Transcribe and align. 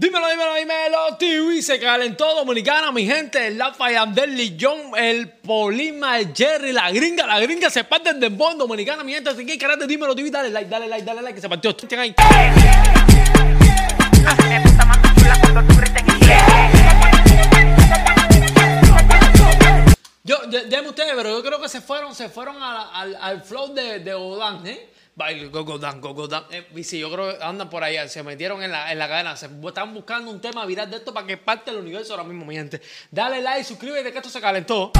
Dímelo, 0.00 0.28
dímelo, 0.28 0.54
dímelo, 0.54 1.16
TV 1.18 1.60
se 1.60 1.80
calentó 1.80 2.32
Dominicana, 2.32 2.92
mi 2.92 3.04
gente, 3.04 3.48
el 3.48 3.58
Lafa 3.58 3.90
Yandel, 3.90 4.56
John, 4.56 4.96
el 4.96 5.28
Polima, 5.28 6.20
el 6.20 6.32
Jerry, 6.32 6.70
la 6.70 6.92
gringa, 6.92 7.26
la 7.26 7.40
gringa 7.40 7.68
se 7.68 7.82
parte 7.82 8.14
del 8.14 8.30
Bond 8.30 8.60
Dominicana, 8.60 9.02
mi 9.02 9.12
gente, 9.12 9.30
así 9.30 9.44
que 9.44 9.58
karate, 9.58 9.88
dímelo, 9.88 10.14
TV, 10.14 10.30
dale 10.30 10.50
like, 10.50 10.70
dale 10.70 10.86
like, 10.86 11.04
dale 11.04 11.20
like, 11.20 11.34
que 11.34 11.40
se 11.40 11.48
partió, 11.48 11.70
estén 11.70 11.98
ahí. 11.98 12.14
Se 22.18 22.28
fueron, 22.28 22.60
a- 22.60 22.90
al, 23.00 23.16
al 23.20 23.42
flow 23.42 23.72
de, 23.72 24.00
de 24.00 24.12
Godán, 24.12 24.66
¿eh? 24.66 24.88
Godán, 25.50 26.00
go, 26.00 26.14
Godán. 26.14 26.44
Eh, 26.50 26.66
y 26.74 26.82
sí, 26.84 26.98
yo 26.98 27.10
creo 27.12 27.38
que 27.38 27.44
andan 27.44 27.70
por 27.70 27.82
allá, 27.84 28.08
se 28.08 28.22
metieron 28.24 28.60
en 28.62 28.72
la, 28.72 28.90
en 28.92 28.98
la 28.98 29.08
cadena, 29.08 29.36
se 29.36 29.46
están 29.46 29.94
buscando 29.94 30.30
un 30.30 30.40
tema 30.40 30.64
viral 30.66 30.90
de 30.90 30.96
esto 30.96 31.14
para 31.14 31.26
que 31.26 31.36
parte 31.36 31.70
el 31.70 31.76
universo 31.78 32.12
ahora 32.14 32.24
mismo, 32.24 32.44
mi 32.44 32.54
gente. 32.56 32.80
Dale 33.10 33.40
like, 33.40 33.64
suscríbete 33.64 34.10
que 34.12 34.18
esto 34.18 34.30
se 34.30 34.40
calentó. 34.40 34.92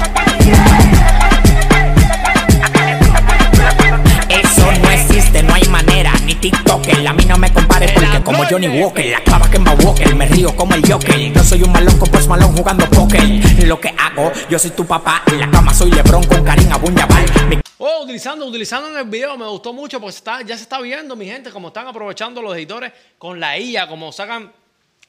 Eso 4.29 4.73
no 4.83 4.91
existe, 4.91 5.43
no 5.43 5.55
hay 5.55 5.65
manera, 5.69 6.13
ni 6.25 6.35
TikToker. 6.35 7.07
A 7.07 7.13
mí 7.13 7.25
no 7.25 7.39
me 7.39 7.53
compares 7.53 7.93
porque 7.93 8.23
como 8.23 8.45
Johnny 8.45 8.69
Walker, 8.69 9.07
la 9.07 9.21
clava 9.21 9.51
que 9.51 9.59
más 9.59 9.83
Walker, 9.85 10.15
me 10.15 10.27
río 10.27 10.55
como 10.57 10.75
el 10.75 10.83
Joker. 10.91 11.33
Yo 11.33 11.43
soy 11.43 11.63
un 11.63 11.73
malón 11.73 11.97
con 11.99 12.11
Post 12.11 12.29
Malone 12.29 12.57
jugando 12.57 12.89
póker. 12.91 13.23
Lo 13.67 13.81
que 13.81 13.95
hago, 13.99 14.33
yo 14.49 14.59
soy 14.59 14.71
tu 14.71 14.87
papá. 14.87 15.23
En 15.27 15.41
la 15.41 15.51
cama 15.51 15.73
soy 15.73 15.91
Lebron 15.91 16.25
con 16.25 16.45
Karim 16.45 16.69
Abun-Jabbar. 16.71 17.47
Mi 17.49 17.59
Oh, 17.81 18.03
utilizando, 18.03 18.45
utilizando 18.45 18.91
en 18.91 18.99
el 18.99 19.05
video, 19.05 19.39
me 19.39 19.47
gustó 19.47 19.73
mucho 19.73 20.01
porque 20.01 20.17
está, 20.17 20.43
ya 20.43 20.57
se 20.57 20.65
está 20.65 20.81
viendo, 20.81 21.15
mi 21.15 21.27
gente, 21.27 21.51
como 21.51 21.69
están 21.69 21.87
aprovechando 21.87 22.43
los 22.43 22.57
editores 22.57 22.93
con 23.19 23.39
la 23.39 23.57
IA, 23.57 23.87
como 23.87 24.11
sacan, 24.11 24.53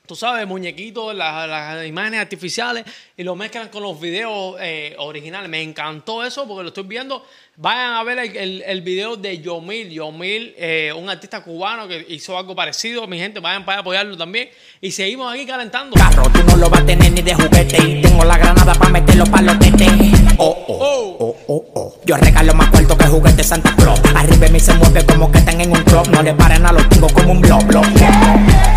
tú 0.10 0.16
sabes, 0.16 0.48
muñequitos, 0.48 1.14
las, 1.14 1.48
las 1.48 1.86
imágenes 1.86 2.20
artificiales 2.20 2.84
y 3.16 3.22
lo 3.22 3.36
mezclan 3.36 3.70
con 3.70 3.84
los 3.84 4.02
videos 4.02 4.56
eh, 4.60 4.96
originales. 4.98 5.48
Me 5.52 5.62
encantó 5.62 6.26
eso 6.26 6.48
porque 6.48 6.64
lo 6.64 6.70
estoy 6.70 6.86
viendo. 6.86 7.24
Vayan 7.58 7.94
a 7.94 8.04
ver 8.04 8.18
el, 8.18 8.36
el, 8.36 8.64
el 8.66 8.82
video 8.82 9.18
de 9.18 9.40
Yomil, 9.40 9.92
Yomil, 9.92 10.56
eh, 10.58 10.92
un 10.98 11.12
artista 11.12 11.44
cubano 11.44 11.88
que 11.88 12.04
hizo 12.10 12.36
algo 12.36 12.56
parecido. 12.56 13.06
Mi 13.06 13.20
gente, 13.20 13.40
vayan 13.40 13.64
para 13.64 13.82
apoyarlo 13.82 14.18
también. 14.18 14.50
Y 14.82 14.90
seguimos 14.90 15.32
aquí 15.32 15.46
calentando. 15.46 15.96
carro, 15.96 16.24
tú 16.34 16.40
no 16.48 16.56
lo 16.56 16.72
vas 16.72 16.82
a 16.82 16.86
tener 16.88 17.12
ni 17.12 17.22
de 17.22 17.36
juguete. 17.36 17.78
Y 17.88 18.02
tengo 18.02 18.26
la 18.26 18.40
granada 18.40 18.74
para 18.74 18.90
meterlo 18.90 19.26
pa' 19.26 19.44
los 19.44 19.60
tetes. 19.60 19.92
Oh, 20.40 20.66
oh, 20.68 20.78
Oh. 20.82 21.16
oh, 21.20 21.36
oh, 21.48 21.72
oh. 21.76 21.96
Yo 22.06 22.18
regalo 22.18 22.56
más 22.56 22.72
cuarto 22.72 22.98
que 22.98 23.06
juguete 23.06 23.44
Santa 23.44 23.76
Claus. 23.76 24.02
Arriba 24.16 24.38
de 24.38 24.50
mí 24.50 24.60
se 24.60 24.74
mueve 24.74 25.06
como 25.06 25.32
que 25.32 25.38
están 25.38 25.62
en 25.62 25.72
un 25.72 25.84
club. 25.84 26.08
No 26.10 26.24
le 26.24 26.34
paren 26.34 26.66
a 26.66 26.72
los 26.72 26.90
tengo 26.90 27.08
como 27.10 27.34
un 27.34 27.42
blob, 27.42 27.64
blob. 27.66 27.86
Le 27.86 28.69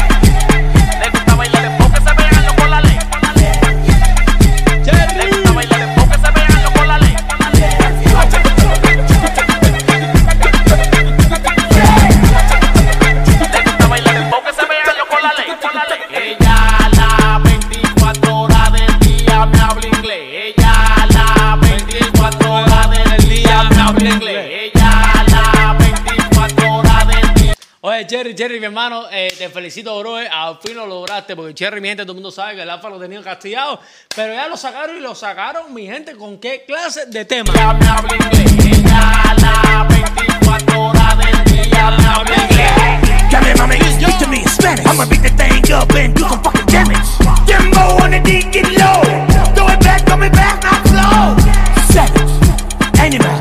Cherry, 28.13 28.35
Cherry, 28.35 28.61
mi 28.61 28.67
hermano, 28.67 29.07
eh, 29.11 29.33
te 29.39 29.49
felicito, 29.49 29.99
bro. 29.99 30.21
eh, 30.21 30.29
Al 30.31 30.59
fin 30.63 30.77
lo 30.77 30.87
lograste, 30.87 31.35
porque 31.35 31.55
Cherry, 31.55 31.81
mi 31.81 31.89
gente, 31.89 32.03
todo 32.03 32.13
el 32.13 32.17
mundo 32.17 32.31
sabe 32.31 32.57
que 32.57 32.61
el 32.61 32.69
Alfa 32.69 32.91
lo 32.91 32.99
tenía 33.01 33.23
castigado. 33.23 33.81
Pero 34.15 34.35
ya 34.35 34.49
lo 34.49 34.57
sacaron 34.59 34.99
y 34.99 35.01
lo 35.01 35.15
sacaron, 35.15 35.73
mi 35.73 35.87
gente, 35.87 36.15
¿con 36.15 36.37
qué 36.39 36.65
clase 36.67 37.07
de 37.07 37.25
tema? 37.25 37.51
Ella 37.55 37.73
me 37.73 37.87
habla 37.89 38.15
inglés. 38.15 38.67
Ella 38.67 39.35
la 39.41 39.87
24 39.89 40.79
horas 40.91 41.17
del 41.17 41.45
día 41.71 41.91
me 41.91 42.05
habla 42.07 42.35
inglés. 42.37 43.31
Dale 43.31 43.55
mami, 43.57 43.77
speak 43.79 44.19
to 44.19 44.29
me 44.29 44.43
in 44.43 44.49
Spanish. 44.49 44.85
I'ma 44.85 45.07
beat 45.07 45.23
the 45.23 45.31
thing 45.31 45.73
up 45.73 45.91
and 45.95 46.15
do 46.15 46.29
some 46.29 46.43
fucking 46.43 46.67
damage. 46.67 46.99
Jimbo 47.47 47.81
on 48.05 48.11
the 48.11 48.21
D, 48.21 48.43
get 48.53 48.69
low. 48.77 49.01
Throw 49.55 49.69
it 49.73 49.81
back, 49.81 50.03
throw 50.05 50.21
it 50.21 50.33
back, 50.33 50.63
not 50.63 50.87
slow. 50.87 51.35
Savage, 51.89 53.01
animal, 53.01 53.41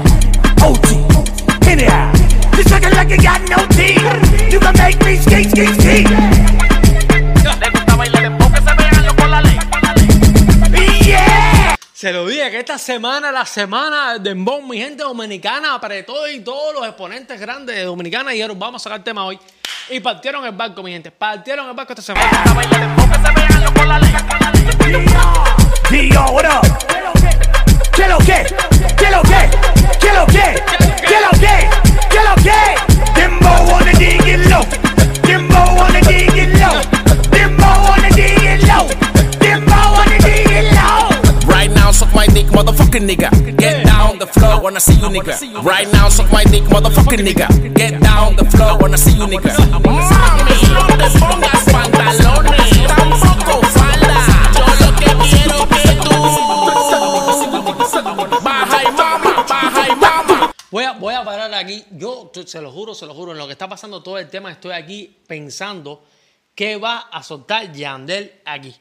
esta 12.74 12.94
semana, 12.94 13.34
la 13.34 13.46
semana 13.46 14.18
de 14.18 14.30
Embón, 14.30 14.66
mi 14.66 14.78
gente 14.78 15.04
dominicana, 15.04 15.76
apretó 15.76 16.26
y 16.30 16.40
todos 16.40 16.74
los 16.74 16.88
exponentes 16.88 17.38
grandes 17.38 17.76
de 17.76 17.84
Dominicana 17.84 18.32
dijeron, 18.32 18.58
vamos 18.58 18.82
a 18.82 18.84
sacar 18.84 19.04
tema 19.04 19.26
hoy. 19.26 19.38
Y 19.90 20.00
partieron 20.00 20.46
el 20.46 20.54
barco, 20.54 20.82
mi 20.82 20.90
gente. 20.90 21.12
Partieron 21.12 21.68
el 21.68 21.76
barco 21.76 21.92
esta 21.92 22.02
semana. 22.02 22.30
¿Qué 27.94 28.08
lo 28.08 28.18
que? 28.20 28.46
¿Qué 28.96 29.12
lo 29.12 29.22
que? 29.22 29.50
¿Qué 30.00 30.14
lo 30.14 30.26
que? 30.28 30.64
¿Qué 31.06 31.20
lo 31.20 31.34
que? 31.36 31.72
Get 42.92 43.86
down 43.86 44.20
the 44.20 44.28
floor, 44.28 44.78
see 44.82 45.00
you. 45.00 45.62
Right 45.62 45.90
now, 45.94 46.10
suck 46.10 46.30
my 46.30 46.44
dick, 46.44 46.64
motherfucking 46.64 47.24
nigga. 47.24 47.48
Get 47.74 48.02
down 48.02 48.36
the 48.36 48.44
floor, 48.44 48.78
wanna 48.80 48.98
see 48.98 49.14
you, 49.14 49.28
mama, 49.28 49.80
mama. 49.80 50.42
Voy 60.70 60.84
a, 60.84 60.92
voy 60.92 61.14
a 61.14 61.24
parar 61.24 61.54
aquí. 61.54 61.86
Yo 61.92 62.30
se 62.46 62.62
lo 62.62 62.72
juro, 62.74 62.94
se 62.94 63.06
lo 63.06 63.14
juro. 63.14 63.32
En 63.32 63.38
lo 63.38 63.46
que 63.46 63.54
está 63.54 63.70
pasando 63.70 64.04
todo 64.04 64.18
el 64.18 64.30
tema, 64.30 64.52
estoy 64.52 64.74
aquí 64.74 65.18
pensando 65.28 66.04
qué 66.54 66.76
va 66.76 67.08
a 67.10 67.24
soltar 67.24 67.72
Yandel 67.72 68.42
aquí. 68.44 68.76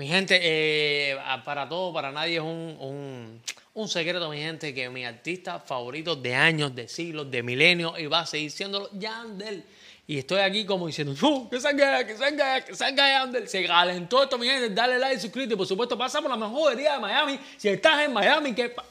Mi 0.00 0.08
gente, 0.08 0.40
eh, 0.42 1.14
para 1.44 1.68
todo, 1.68 1.92
para 1.92 2.10
nadie 2.10 2.36
es 2.36 2.40
un, 2.40 2.74
un, 2.80 3.42
un 3.74 3.86
secreto, 3.86 4.30
mi 4.30 4.38
gente, 4.38 4.72
que 4.72 4.88
mi 4.88 5.04
artista 5.04 5.60
favorito 5.60 6.16
de 6.16 6.34
años, 6.34 6.74
de 6.74 6.88
siglos, 6.88 7.30
de 7.30 7.42
milenios, 7.42 7.98
y 7.98 8.06
va 8.06 8.20
a 8.20 8.26
seguir 8.26 8.50
siendo 8.50 8.88
Yandel. 8.92 9.62
Y 10.06 10.16
estoy 10.16 10.40
aquí 10.40 10.64
como 10.64 10.86
diciendo, 10.86 11.12
"Uh, 11.20 11.50
que 11.50 11.60
salga, 11.60 12.06
que 12.06 12.16
salga, 12.16 12.64
que 12.64 12.74
salga 12.74 13.10
Yandel. 13.10 13.46
Se 13.46 13.62
calentó 13.66 14.22
esto, 14.22 14.38
mi 14.38 14.46
gente. 14.46 14.70
Dale 14.70 14.98
like, 14.98 15.20
suscríbete. 15.20 15.54
Por 15.54 15.66
supuesto, 15.66 15.98
pasa 15.98 16.22
por 16.22 16.30
la 16.30 16.36
mejor 16.38 16.60
jodería 16.60 16.94
de 16.94 17.00
Miami. 17.00 17.38
Si 17.58 17.68
estás 17.68 18.02
en 18.02 18.14
Miami, 18.14 18.54
¿qué 18.54 18.70
pasa? 18.70 18.88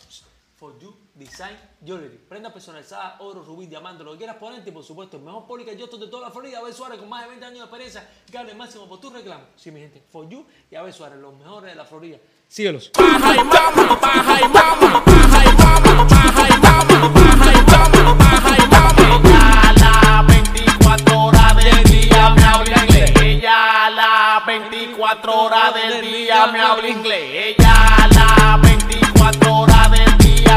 For 0.57 0.79
You 0.79 0.95
Design 1.19 1.57
Jewelry. 1.85 2.17
Prenda 2.17 2.51
personalizada, 2.51 3.17
oro, 3.19 3.43
rubí, 3.43 3.67
diamante, 3.67 4.03
lo 4.03 4.13
que 4.13 4.19
quieras 4.19 4.37
ponerte 4.37 4.69
y 4.69 4.73
por 4.73 4.83
supuesto 4.83 5.17
el 5.17 5.23
mejor 5.23 5.45
poli 5.45 5.65
que 5.65 5.77
yo 5.77 5.87
de 5.87 6.07
toda 6.07 6.27
la 6.27 6.31
Florida, 6.31 6.59
Abel 6.59 6.73
Suárez 6.73 6.97
con 6.97 7.09
más 7.09 7.23
de 7.23 7.27
20 7.27 7.45
años 7.45 7.57
de 7.59 7.65
experiencia, 7.65 8.09
gana 8.31 8.51
el 8.51 8.57
máximo 8.57 8.87
por 8.87 9.01
tu 9.01 9.09
reclamo. 9.09 9.43
Sí, 9.57 9.69
mi 9.69 9.81
gente, 9.81 10.01
For 10.09 10.27
You 10.29 10.45
y 10.71 10.75
Abel 10.75 10.93
Suárez, 10.93 11.19
los 11.19 11.35
mejores 11.35 11.71
de 11.71 11.75
la 11.75 11.83
Florida. 11.83 12.17
Síguelos. 12.47 12.91
Baja 12.97 13.35
y 13.35 13.43
mama, 13.43 13.99
baja 14.01 14.41
y 14.41 14.47
mama, 14.47 15.03
baja 15.05 15.43
y 15.43 15.57
mama, 15.57 16.07
baja 16.09 16.47
y 16.47 16.57
mama, 16.61 17.09
baja 17.13 17.51
y 17.51 17.71
mama, 17.71 18.13
baja 18.13 18.55
y 18.57 18.67
mama. 18.69 18.99
Ella 19.05 19.73
la 19.75 20.23
24 20.25 21.33
horas 21.35 21.65
del 21.65 21.91
día 21.91 22.31
me 22.31 22.45
habla 22.45 22.77
inglés. 22.77 23.11
Ella 23.15 23.97
la 23.97 24.41
24 24.47 25.41
horas 25.41 25.73
del 25.73 26.01
día 26.01 26.47
me 26.47 26.59
habla 26.59 26.89
inglés. 26.89 27.55
Ella 27.59 28.07
la 28.11 28.59
24 28.61 29.55
horas 29.55 29.78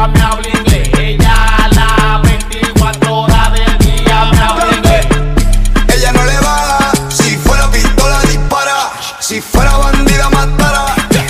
día 0.03 0.09
me 0.09 0.21
habla 0.21 0.49
inglés. 0.49 0.91
Ella 0.99 1.69
la 1.75 2.21
24 2.25 3.15
horas 3.15 3.53
del 3.53 3.79
día 3.79 4.25
me 4.33 4.39
habla 4.39 4.67
inglés. 4.77 5.07
Ella 5.89 6.13
no 6.13 6.25
le 6.25 6.37
baja, 6.39 6.93
si 7.09 7.37
fuera 7.37 7.71
pistola 7.71 8.21
dispara, 8.23 8.91
si 9.21 9.41
fuera 9.41 9.77
bandida 9.77 10.29
matara. 10.31 10.87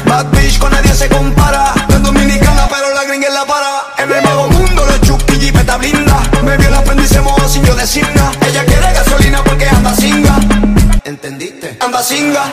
Bad 0.07 0.27
bitch 0.31 0.59
con 0.59 0.71
nadie 0.71 0.95
se 0.95 1.09
compara. 1.09 1.75
No 1.89 1.97
es 1.97 2.03
dominicana, 2.03 2.69
pero 2.71 2.95
la 2.95 3.05
gringa 3.05 3.29
es 3.29 3.35
la 3.35 3.45
para. 3.45 3.85
En 3.99 4.13
el 4.13 4.23
mago 4.23 4.49
mundo 4.49 4.85
los 4.87 5.01
chupi 5.03 5.39
jipeta 5.39 5.77
blinda. 5.77 6.23
Me 6.43 6.57
vio 6.57 6.69
el 6.69 6.75
apéndice 6.75 7.21
modo 7.21 7.47
sin 7.49 7.65
yo 7.65 7.75
designa. 7.75 8.33
Ella 8.47 8.65
quiere 8.65 8.93
gasolina 8.93 9.43
porque 9.45 9.69
anda 9.69 9.95
singa. 9.95 10.39
¿Entendiste? 11.05 11.77
Anda 11.81 12.03
singa, 12.03 12.53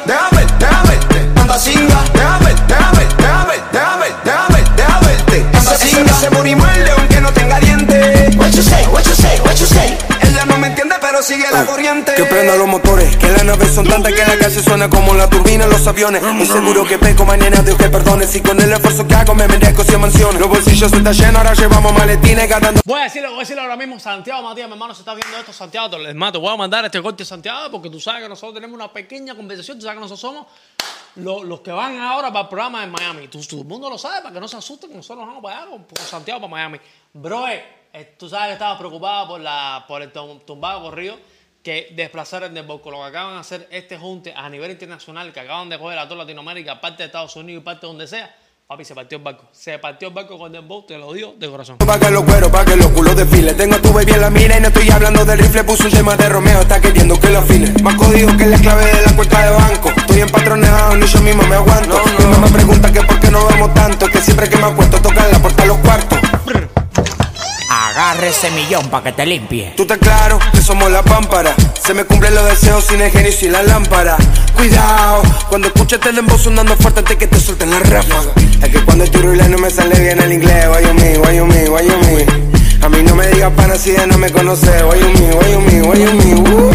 pero 11.19 11.24
sigue 11.24 11.51
la 11.51 11.66
corriente. 11.66 12.13
Que 12.16 12.24
prenda 12.25 12.56
los 12.56 12.68
motores, 12.68 13.18
que 13.18 13.27
las 13.30 13.44
naves 13.44 13.74
son 13.74 13.86
tantas 13.88 14.13
que 14.13 14.19
la 14.25 14.38
calle 14.38 14.62
suena 14.63 14.89
como 14.89 15.13
la 15.13 15.30
turbina 15.30 15.66
en 15.66 15.69
los 15.69 15.86
aviones. 15.86 16.21
Muy 16.24 16.45
seguro 16.45 16.86
que 16.86 16.98
peco 16.98 17.25
mañana 17.25 17.62
Dios 17.62 17.77
que 17.77 17.89
perdone. 17.89 18.25
Si 18.25 18.42
con 18.42 18.60
el 18.62 18.71
esfuerzo 18.71 19.06
que 19.07 19.16
hago 19.16 19.36
me 19.36 19.48
merezco 19.48 19.83
100 19.83 20.00
mansiones. 20.00 20.39
Los 20.39 20.50
bolsillos 20.50 20.92
están 20.94 21.13
llenos, 21.13 21.36
ahora 21.36 21.54
llevamos 21.54 21.94
maletines 21.94 22.48
gastando. 22.48 22.81
Voy 22.86 23.01
a 23.01 23.04
decirlo, 23.04 23.30
voy 23.30 23.38
a 23.38 23.42
decirlo 23.42 23.62
ahora 23.63 23.75
mismo, 23.75 24.00
Santiago 24.00 24.42
Matías, 24.44 24.68
mi 24.68 24.74
hermano, 24.74 24.94
se 24.94 25.01
está 25.01 25.13
viendo 25.13 25.38
esto, 25.38 25.51
Santiago, 25.51 25.89
te- 25.89 26.10
es 26.10 26.16
más, 26.16 26.31
te 26.31 26.38
voy 26.38 26.54
a 26.54 26.56
mandar 26.56 26.86
este 26.86 27.01
corte 27.01 27.24
a 27.24 27.25
Santiago 27.25 27.69
porque 27.72 27.89
tú 27.89 28.00
sabes 28.00 28.24
que 28.24 28.30
nosotros 28.30 28.54
tenemos 28.54 28.75
una 28.75 28.92
pequeña 28.92 29.36
conversación, 29.36 29.77
tú 29.77 29.83
sabes 29.83 29.98
que 29.98 30.01
nosotros 30.01 30.19
somos 30.22 30.48
lo- 31.15 31.44
los 31.44 31.60
que 31.62 31.72
van 31.72 32.00
ahora 32.00 32.30
para 32.30 32.44
el 32.44 32.48
programa 32.48 32.83
en 32.83 32.92
Miami. 32.92 33.27
Tú, 33.27 33.42
todo 33.45 33.62
el 33.62 33.68
mundo 33.68 33.89
lo 33.89 33.98
sabe, 33.98 34.22
para 34.22 34.33
que 34.33 34.39
no 34.39 34.48
se 34.48 34.56
asusten, 34.57 34.89
que 34.89 34.95
nosotros 34.95 35.19
nos 35.19 35.27
vamos 35.27 35.44
para 35.44 35.57
allá 35.63 35.69
con, 35.72 35.83
con 35.83 35.98
Santiago 36.06 36.39
para 36.39 36.51
Miami. 36.51 36.80
Bro, 37.13 37.45
eh, 37.94 38.15
tú 38.18 38.30
sabes 38.30 38.47
que 38.47 38.53
estaba 38.53 38.77
preocupado 38.77 39.27
por, 39.30 39.39
la, 39.41 39.86
por 39.88 40.01
el 40.01 40.12
tum- 40.12 40.39
tumbado 40.45 40.81
corrido 40.81 41.18
que 41.63 41.89
desplazaron 41.95 42.53
del 42.53 42.65
Boco, 42.65 42.89
lo 42.89 42.97
que 43.00 43.03
acaban 43.06 43.33
de 43.33 43.39
hacer 43.41 43.68
este 43.71 43.97
junte 43.97 44.33
a 44.36 44.50
nivel 44.50 44.71
internacional, 44.71 45.33
que 45.33 45.41
acaban 45.41 45.68
de 45.69 45.77
coger 45.77 46.00
a 46.00 46.07
toda 46.07 46.24
Latinoamérica, 46.24 46.80
parte 46.80 47.03
de 47.03 47.07
Estados 47.07 47.36
Unidos 47.36 47.62
y 47.62 47.65
parte 47.65 47.81
de 47.81 47.88
donde 47.88 48.07
sea. 48.07 48.33
Papi, 48.65 48.86
se 48.86 48.94
partió 48.94 49.18
el 49.18 49.24
barco. 49.24 49.45
Se 49.51 49.80
partió 49.80 50.09
el 50.09 50.13
barco 50.13 50.38
con 50.38 50.53
el 50.53 50.62
boat, 50.62 50.86
te 50.86 50.97
lo 50.97 51.12
digo 51.12 51.33
de 51.39 51.50
corazón. 51.50 51.80
Pa' 51.80 52.00
que 52.00 52.12
los 52.12 52.24
cueros, 52.24 52.50
pa' 52.51 52.63
que 52.63 52.75
los 52.75 52.86
culos 52.89 53.15
desfilen. 53.15 53.57
Tengo 53.57 53.75
a 53.75 53.81
tu 53.81 53.91
baby 53.91 54.12
en 54.12 54.21
la 54.21 54.30
mira 54.30 54.57
y 54.57 54.62
no 54.62 54.68
estoy 54.68 54.89
hablando 54.91 55.25
del 55.25 55.39
rifle. 55.39 55.63
Puso 55.63 55.86
un 55.86 55.91
tema 55.91 56.15
de 56.15 56.30
Romeo, 56.30 56.62
está 56.62 56.80
queriendo 56.80 57.19
que 57.19 57.30
lo 57.31 57.39
afine. 57.39 57.74
Más 57.81 57.95
código 57.95 58.38
que 58.38 58.45
la 58.45 58.59
clave 58.59 58.86
de 58.86 59.01
la 59.07 59.15
cuenta 59.15 59.44
de 59.44 59.51
banco. 59.57 59.89
Estoy 59.97 60.21
empatronado, 60.21 60.95
ni 60.97 61.07
yo 61.07 61.19
mismo 61.21 61.41
me 61.47 61.56
aguanto. 61.56 62.00
Mi 62.19 62.25
mamá 62.25 62.47
pregunta 62.47 62.94
que 62.94 63.01
por 63.01 63.19
qué 63.19 63.31
no 63.31 63.44
vamos 63.44 63.74
tanto. 63.74 64.06
Que 64.06 64.19
siempre 64.21 64.47
que 64.47 64.57
me 64.57 64.68
acuesto 64.68 65.01
tocan 65.01 65.31
la 65.31 65.39
puerta 65.39 65.63
a 65.63 65.65
los 65.65 65.77
cuartos. 65.80 66.19
Agarre 68.19 68.31
ese 68.31 68.51
millón 68.51 68.89
pa' 68.89 69.01
que 69.01 69.13
te 69.13 69.25
limpie. 69.25 69.71
Tú 69.77 69.83
estás 69.83 69.98
claro 69.98 70.39
que 70.51 70.62
somos 70.62 70.92
la 70.92 71.01
pámpara. 71.01 71.56
Se 71.81 71.94
me 71.94 72.04
cumplen 72.04 72.36
los 72.36 72.50
deseos 72.50 72.83
sin 72.83 73.00
el 73.00 73.10
genio 73.12 73.30
y 73.30 73.31
sin 73.31 73.54
la 73.54 73.63
lámpara. 73.63 74.18
Cuidado, 74.57 75.21
cuando 75.48 75.69
escuches 75.69 76.01
el 76.06 76.18
dembow 76.18 76.38
sonando 76.38 76.75
fuerte 76.75 77.00
antes 77.00 77.16
que 77.16 77.27
te 77.27 77.39
suelten 77.39 77.71
la 77.71 77.80
ráfaga. 77.80 78.33
Es 78.62 78.69
que 78.71 78.83
cuando 78.83 79.06
tiro 79.06 79.33
y 79.33 79.38
no 79.38 79.57
me 79.57 79.69
sale 79.71 79.98
bien 80.01 80.21
el 80.21 80.33
inglés. 80.33 80.68
Why 80.68 80.86
you 80.86 80.94
me, 80.95 81.18
why 81.18 81.38
you 81.38 81.45
me, 81.45 81.69
why 81.69 81.88
you 81.88 81.98
me. 81.98 82.86
A 82.86 82.89
mí 82.89 83.04
no 83.04 83.16
me 83.16 83.25
digas 83.27 83.54
pana 83.54 83.75
si 83.75 83.94
ya 83.94 84.06
no 84.06 84.18
me 84.18 84.30
conoces. 84.30 84.83
Why 84.83 85.00
you 85.00 85.07
me, 85.07 85.33
why 85.36 85.51
you 85.54 85.62
me, 85.62 85.81
why 85.81 86.00
you 86.01 86.13
me. 86.13 86.33
Uh. 86.51 86.72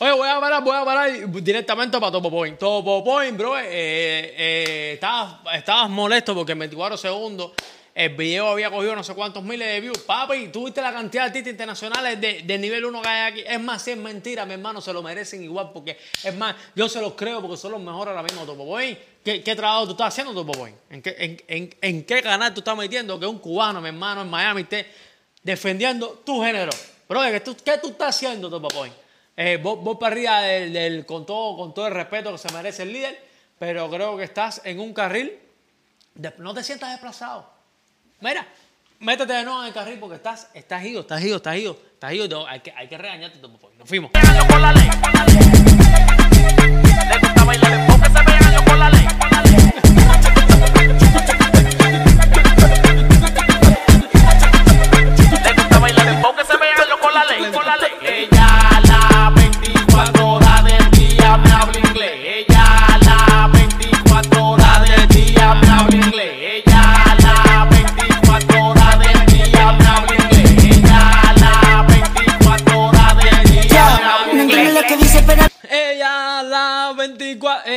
Oye, 0.00 0.12
voy 0.14 0.28
a 0.28 0.40
parar, 0.40 0.64
voy 0.64 0.76
a 0.76 0.84
parar 0.84 1.10
directamente 1.44 2.00
para 2.00 2.10
Topo 2.10 2.28
Point. 2.28 2.58
Topo 2.58 3.04
Point, 3.04 3.38
bro, 3.38 3.56
eh, 3.56 3.62
eh, 3.68 4.90
estabas, 4.94 5.36
estabas 5.54 5.88
molesto 5.90 6.34
porque 6.34 6.52
en 6.52 6.58
24 6.58 6.96
segundos 6.96 7.52
el 7.94 8.08
video 8.16 8.48
había 8.48 8.72
cogido 8.72 8.96
no 8.96 9.04
sé 9.04 9.14
cuántos 9.14 9.44
miles 9.44 9.68
de 9.68 9.80
views. 9.80 9.98
Papi, 9.98 10.48
tú 10.48 10.64
viste 10.64 10.82
la 10.82 10.92
cantidad 10.92 11.22
de 11.22 11.26
artistas 11.28 11.52
internacionales 11.52 12.20
de, 12.20 12.58
nivel 12.58 12.84
1 12.84 13.02
que 13.02 13.08
hay 13.08 13.32
aquí. 13.32 13.44
Es 13.46 13.60
más, 13.60 13.82
si 13.82 13.92
es 13.92 13.96
mentira, 13.96 14.44
mi 14.44 14.54
hermano, 14.54 14.80
se 14.80 14.92
lo 14.92 15.00
merecen 15.00 15.44
igual 15.44 15.70
porque, 15.72 15.96
es 16.24 16.34
más, 16.34 16.56
yo 16.74 16.88
se 16.88 17.00
los 17.00 17.14
creo 17.14 17.40
porque 17.40 17.56
son 17.56 17.70
los 17.70 17.80
mejores 17.80 18.08
ahora 18.08 18.24
mismo, 18.24 18.44
Topo 18.44 18.66
Point. 18.66 18.98
¿Qué, 19.24 19.44
qué 19.44 19.54
trabajo 19.54 19.86
tú 19.86 19.92
estás 19.92 20.08
haciendo, 20.08 20.34
Topo 20.34 20.52
Point? 20.52 20.76
¿En 20.90 22.02
qué, 22.04 22.20
canal 22.20 22.52
tú 22.52 22.60
estás 22.60 22.76
metiendo 22.76 23.18
que 23.20 23.26
un 23.26 23.38
cubano, 23.38 23.80
mi 23.80 23.88
hermano, 23.88 24.22
en 24.22 24.28
Miami 24.28 24.62
esté 24.62 24.86
defendiendo 25.44 26.20
tu 26.26 26.42
género? 26.42 26.72
Bro, 27.08 27.22
¿qué 27.22 27.40
tú, 27.40 27.52
estás 27.52 28.16
haciendo, 28.16 28.50
Topo 28.50 28.68
Point? 28.68 28.94
Eh, 29.36 29.60
vos, 29.62 29.78
vos 29.80 29.98
del, 30.00 31.06
con, 31.06 31.24
todo, 31.24 31.56
con 31.56 31.72
todo 31.72 31.86
el 31.86 31.94
respeto 31.94 32.32
que 32.32 32.38
se 32.38 32.52
merece 32.52 32.82
el 32.82 32.92
líder, 32.92 33.24
pero 33.56 33.88
creo 33.88 34.16
que 34.16 34.24
estás 34.24 34.62
en 34.64 34.80
un 34.80 34.92
carril, 34.92 35.38
no 36.38 36.52
te 36.54 36.64
sientas 36.64 36.90
desplazado. 36.90 37.53
Mira, 38.20 38.46
métete 39.00 39.32
de 39.32 39.44
nuevo 39.44 39.60
en 39.62 39.68
el 39.68 39.74
carril 39.74 39.98
porque 39.98 40.16
estás, 40.16 40.48
estás 40.54 40.84
ido, 40.84 41.00
estás 41.02 41.22
ido, 41.22 41.36
estás 41.36 41.56
ido, 41.56 41.78
estás 41.94 42.12
ido, 42.12 42.28
te- 42.28 42.50
hay 42.50 42.60
que, 42.60 42.72
hay 42.72 42.88
que 42.88 42.98
regañarte, 42.98 43.38
Topo 43.38 43.58
Point. 43.58 43.78
Nos 43.78 43.88
fuimos. 43.88 44.10
años 44.14 44.44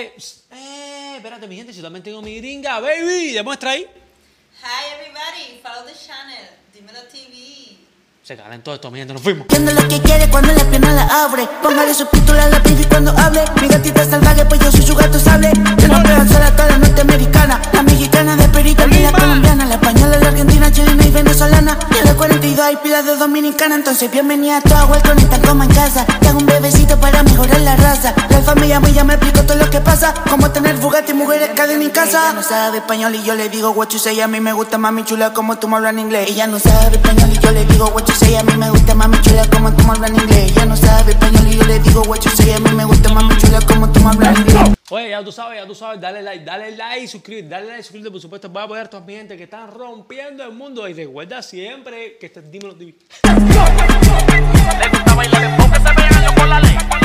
24. 0.10 0.48
Eh, 0.52 1.16
espérate, 1.18 1.48
mi 1.48 1.56
gente, 1.56 1.74
si 1.74 1.82
también 1.82 2.04
tengo 2.04 2.22
mi 2.22 2.38
gringa, 2.38 2.80
baby. 2.80 3.34
Demuestra 3.34 3.72
ahí. 3.72 3.86
Hi 4.64 4.94
everybody, 4.96 5.60
follow 5.62 5.86
the 5.86 5.94
channel. 5.94 6.57
Se 8.28 8.36
calentó 8.36 8.74
esto, 8.74 8.92
mi 8.92 9.00
gente, 9.00 9.14
nos 9.14 9.24
fuimos. 9.24 9.48
lo 9.48 9.88
que 9.88 10.02
quiere 10.02 10.30
cuando 10.30 10.52
la 10.52 10.66
pierna 10.66 10.92
la 10.92 11.24
abre. 11.24 11.48
Póngale 11.64 11.94
subtítulos 11.94 12.44
a 12.44 12.50
la 12.50 12.60
baby 12.60 12.84
cuando 12.90 13.18
hable. 13.18 13.42
Mi 13.62 13.70
gatita 13.70 14.04
salvaje, 14.04 14.44
pues 14.44 14.60
yo 14.60 14.70
soy 14.70 14.82
su 14.82 14.96
gato 14.96 15.18
sable. 15.18 15.50
Yo 15.78 15.88
no 15.88 16.04
veo 16.04 16.28
sola 16.28 16.52
toda 16.52 16.72
la 16.72 16.78
norteamericana. 16.78 17.62
La 17.72 17.84
mexicana 17.84 18.36
de 18.36 18.50
perita, 18.50 18.86
y 18.86 19.02
la 19.02 19.14
colombiana. 19.14 19.66
La 19.66 19.76
española, 19.76 20.18
la 20.18 20.28
argentina, 20.28 20.70
chilena 20.70 21.06
y 21.06 21.12
venezolana. 21.12 21.80
Y 21.96 22.00
a 22.00 22.04
la 22.04 22.16
42 22.16 22.66
hay 22.66 22.76
pilas 22.76 23.06
de 23.06 23.16
dominicana. 23.16 23.76
Entonces 23.76 24.12
bienvenida 24.12 24.58
a 24.58 24.62
toda 24.62 24.84
vuelta, 24.84 25.16
tan 25.16 25.42
como 25.44 25.64
en 25.64 25.74
casa. 25.74 26.06
Tengo 26.20 26.40
un 26.40 26.48
bebecito 26.48 27.00
para 27.00 27.24
mejorar 27.24 27.62
la 27.62 27.78
raza. 27.78 28.14
La 28.30 28.40
alfa 28.40 28.56
me 28.56 28.68
llama 28.68 28.90
y 28.90 28.94
ya 28.94 29.06
me 29.06 29.14
explico 29.14 29.44
todo 29.44 29.58
lo 29.58 29.70
que 29.70 29.80
pasa. 29.80 30.14
Como 30.30 30.52
tener 30.52 30.76
Bugatti, 30.76 31.14
mujeres 31.14 31.52
cadena 31.56 31.82
en 31.82 31.92
casa. 31.92 32.26
Ella 32.26 32.34
no 32.34 32.44
sabe 32.44 32.80
español 32.80 33.16
y 33.16 33.24
yo 33.24 33.36
le 33.36 33.48
digo 33.48 33.70
what 33.72 33.88
you 33.88 34.00
say. 34.00 34.20
A 34.20 34.28
mí 34.28 34.42
me 34.42 34.52
gusta 34.52 34.78
mami 34.78 35.06
chula 35.06 35.32
como 35.32 35.58
tú 35.60 35.70
me 35.70 35.78
hablas 35.78 35.94
en 35.94 36.00
inglés. 36.00 36.30
Ella 36.30 36.46
no 36.46 36.60
sabe 36.60 36.98
español 36.98 37.30
y 37.34 37.40
yo 37.40 37.52
le 37.52 37.64
digo 37.64 37.86
what 37.96 38.06
you 38.06 38.17
say. 38.18 38.36
A 38.36 38.44
mí 38.44 38.54
me 38.58 38.70
gusta 38.70 38.94
mami 38.96 39.22
chula 39.22 39.48
como 39.50 39.74
tú 39.74 39.84
me 39.84 39.92
hablas 39.92 40.10
en 40.12 40.16
inglés. 40.18 40.52
Ella 40.52 40.66
no 40.66 40.76
sabe 40.76 41.12
español 41.12 41.48
y 41.48 41.58
yo 41.58 41.64
le 41.64 41.80
digo 41.80 42.02
what 42.04 42.20
you 42.20 42.32
say. 42.32 42.52
A 42.52 42.60
mí 42.60 42.72
me 42.72 42.86
gusta 42.86 43.14
mami 43.14 43.38
chula 43.38 43.60
como 43.62 43.92
tú 43.92 44.00
me 44.00 44.10
hablas 44.10 44.36
en 44.36 44.42
inglés. 44.42 44.78
Oye, 44.90 45.10
ya 45.10 45.24
tú 45.24 45.32
sabes, 45.34 45.60
ya 45.60 45.68
tú 45.68 45.76
sabes, 45.76 46.00
dale 46.00 46.22
like, 46.22 46.46
dale 46.46 46.72
like, 46.72 47.08
suscríbete, 47.10 47.50
dale 47.50 47.68
like, 47.68 47.84
suscríbete, 47.84 48.10
por 48.10 48.22
supuesto, 48.22 48.48
voy 48.50 48.62
a 48.62 48.66
apoyar 48.66 48.86
a 48.86 48.90
toda 48.90 49.06
mi 49.06 49.16
gente 49.16 49.36
que 49.36 49.44
están 49.44 49.70
rompiendo 49.70 50.46
el 50.46 50.54
mundo 50.54 50.88
y 50.88 50.94
recuerda 50.94 51.42
siempre 51.42 52.18
que 52.18 52.28
este 52.28 52.40
es 52.40 52.50
Dímelo 52.50 52.74
TV. 52.74 52.96
Le 54.80 54.90
gusta 54.90 55.14
bailar 55.14 55.44
en 55.44 55.58
boca, 55.58 55.76
se 55.76 55.94
ve 55.94 56.04
años 56.04 56.32
con 56.32 56.50
la 56.50 56.60
ley. 56.62 56.97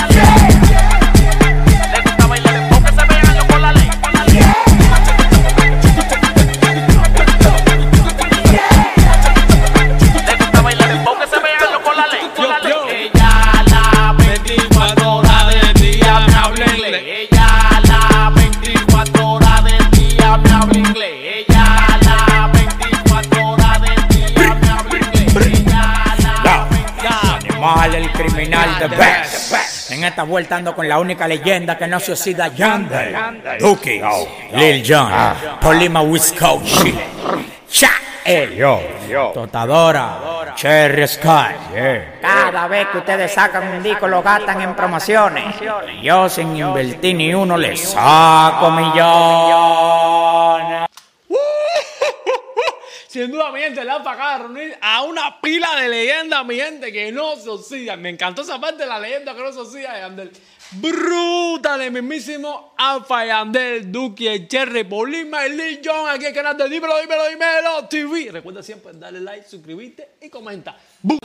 Best. 28.89 29.91
En 29.91 30.05
esta 30.05 30.23
vuelta 30.23 30.57
ando 30.57 30.75
con 30.75 30.89
la 30.89 30.99
única 30.99 31.29
leyenda 31.29 31.77
que 31.77 31.87
no 31.87 32.01
se 32.01 32.13
oxida 32.13 32.49
Yandel. 32.49 33.15
Duki, 33.59 34.01
Lil 34.55 34.83
Jon, 34.87 35.13
Polima 35.61 36.01
Wisconsin. 36.03 36.99
Cha, 37.71 37.91
el 38.25 38.55
yo, 38.57 38.81
Totadora, 39.35 40.53
Cherry 40.55 41.07
Sky. 41.09 41.55
Cada 42.21 42.69
vez 42.69 42.89
que 42.89 42.99
ustedes 42.99 43.33
sacan 43.33 43.69
un 43.69 43.83
disco 43.83 44.07
lo 44.07 44.23
gastan 44.23 44.61
en 44.61 44.75
promociones. 44.75 45.57
Yo 46.03 46.29
sin 46.29 46.57
invertir 46.57 47.17
ni 47.17 47.35
uno 47.35 47.57
le 47.57 47.77
saco 47.77 48.71
millones. 48.71 50.13
Sin 53.13 53.31
duda, 53.31 53.53
mi 53.53 53.61
gente, 53.61 53.85
la 53.85 54.03
para 54.03 54.17
acá 54.17 54.39
de 54.39 54.49
reunir 54.49 54.79
a 54.81 55.03
una 55.03 55.39
pila 55.39 55.77
de 55.79 55.87
leyendas, 55.91 56.47
mi 56.47 56.57
gente, 56.57 56.91
que 56.91 57.13
no 57.13 57.37
se. 57.37 57.95
Me 57.99 58.09
encantó 58.09 58.41
esa 58.41 58.59
parte 58.59 58.85
de 58.85 58.89
la 58.89 58.99
leyenda 58.99 59.35
que 59.35 59.43
no 59.43 59.53
se 59.53 59.59
oxida 59.59 59.93
de 59.93 60.01
Yandel. 60.01 60.33
Brutal, 60.71 61.83
el 61.83 61.93
mismísimo 61.93 62.73
Alfa 62.79 63.27
Yandel, 63.27 63.93
Duki, 63.93 64.29
el 64.29 64.49
Cherry, 64.49 64.85
Polima 64.85 65.47
y 65.47 65.51
Lil 65.51 65.83
Jon, 65.85 66.09
aquí 66.09 66.25
en 66.25 66.29
el 66.29 66.35
canal 66.35 66.57
de 66.57 66.71
Dímelo, 66.71 66.99
Dímelo, 67.03 67.29
Dímelo 67.29 67.87
TV. 67.87 68.31
Recuerda 68.33 68.63
siempre 68.63 68.93
darle 68.95 69.21
like, 69.21 69.47
suscribirte 69.47 70.13
y 70.23 70.31
comenta. 70.31 70.75
¡Bum! 71.03 71.19